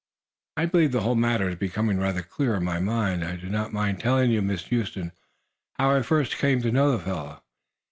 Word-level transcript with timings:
"I 0.57 0.65
believe 0.65 0.93
the 0.93 1.01
whole 1.01 1.13
matter 1.13 1.47
is 1.49 1.57
becoming 1.57 1.99
rather 1.99 2.23
clear 2.23 2.55
in 2.55 2.63
my 2.63 2.79
mind. 2.79 3.23
I 3.23 3.35
do 3.35 3.47
not 3.49 3.71
mind 3.71 3.99
telling 3.99 4.31
you, 4.31 4.41
Miss 4.41 4.67
Huston, 4.69 5.11
how 5.73 5.91
I 5.95 6.01
first 6.01 6.37
came 6.39 6.59
to 6.63 6.71
know 6.71 6.91
the 6.91 7.03
fellow. 7.03 7.43